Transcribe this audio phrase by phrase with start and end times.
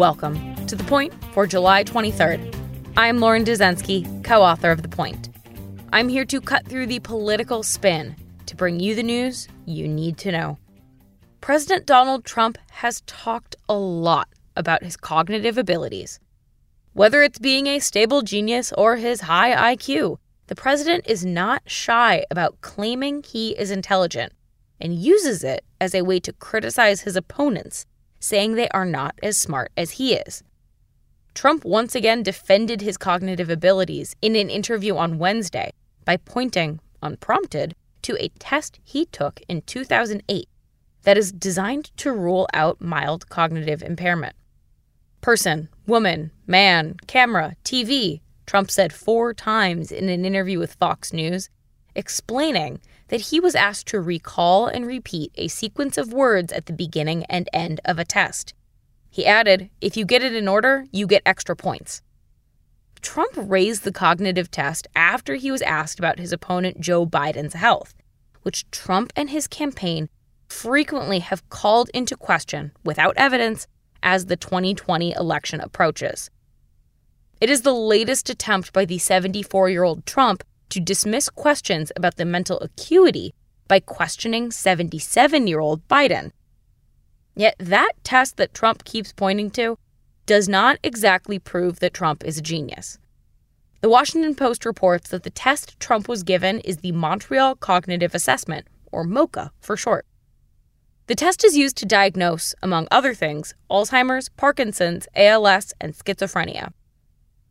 [0.00, 2.56] welcome to The Point for July 23rd.
[2.96, 5.28] I'm Lauren Dezenski, co author of The Point.
[5.92, 8.16] I'm here to cut through the political spin
[8.46, 10.56] to bring you the news you need to know.
[11.42, 16.18] President Donald Trump has talked a lot about his cognitive abilities.
[16.94, 22.24] Whether it's being a stable genius or his high IQ, the president is not shy
[22.30, 24.32] about claiming he is intelligent
[24.80, 27.84] and uses it as a way to criticize his opponents,
[28.20, 30.42] saying they are not as smart as he is.
[31.34, 35.72] Trump once again defended his cognitive abilities in an interview on Wednesday
[36.04, 40.48] by pointing, unprompted, to a test he took in 2008
[41.02, 44.34] that is designed to rule out mild cognitive impairment.
[45.20, 51.48] Person, woman, man, camera, TV, Trump said four times in an interview with Fox News,
[52.00, 56.72] explaining that he was asked to recall and repeat a sequence of words at the
[56.72, 58.54] beginning and end of a test.
[59.10, 62.00] He added, If you get it in order, you get extra points.
[63.02, 67.94] Trump raised the cognitive test after he was asked about his opponent Joe Biden's health,
[68.42, 70.08] which Trump and his campaign
[70.48, 73.66] frequently have called into question without evidence
[74.02, 76.30] as the 2020 election approaches.
[77.40, 82.16] It is the latest attempt by the 74 year old Trump to dismiss questions about
[82.16, 83.34] the mental acuity
[83.68, 86.32] by questioning 77 year old Biden.
[87.36, 89.78] Yet that test that Trump keeps pointing to
[90.26, 92.98] does not exactly prove that Trump is a genius.
[93.80, 98.66] The Washington Post reports that the test Trump was given is the Montreal Cognitive Assessment,
[98.92, 100.04] or MoCA for short.
[101.06, 106.72] The test is used to diagnose, among other things, Alzheimer's, Parkinson's, ALS, and schizophrenia.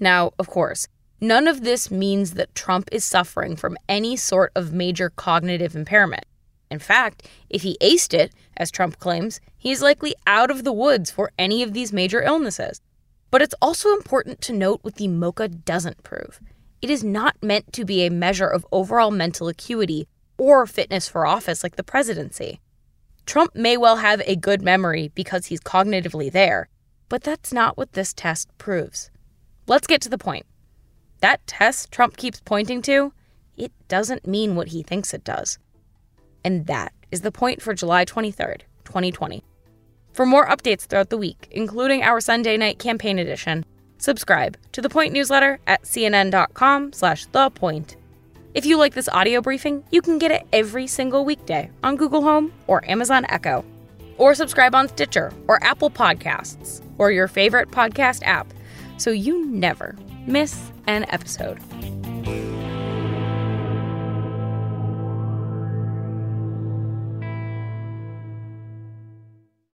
[0.00, 0.88] Now, of course,
[1.20, 6.24] none of this means that Trump is suffering from any sort of major cognitive impairment.
[6.70, 10.72] In fact, if he aced it, as Trump claims, he is likely out of the
[10.72, 12.80] woods for any of these major illnesses.
[13.30, 16.40] But it's also important to note what the MoCA doesn't prove.
[16.82, 20.06] It is not meant to be a measure of overall mental acuity
[20.36, 22.60] or fitness for office like the presidency.
[23.26, 26.68] Trump may well have a good memory because he's cognitively there,
[27.08, 29.10] but that's not what this test proves.
[29.66, 30.44] Let's get to the point.
[31.24, 33.14] That test Trump keeps pointing to,
[33.56, 35.58] it doesn't mean what he thinks it does.
[36.44, 39.42] And that is the point for July 23rd, 2020.
[40.12, 43.64] For more updates throughout the week, including our Sunday night campaign edition,
[43.96, 47.96] subscribe to the Point newsletter at cnn.com/thepoint.
[48.52, 52.20] If you like this audio briefing, you can get it every single weekday on Google
[52.20, 53.64] Home or Amazon Echo.
[54.18, 58.52] Or subscribe on Stitcher or Apple Podcasts or your favorite podcast app
[58.96, 59.96] so you never
[60.26, 61.58] miss an episode.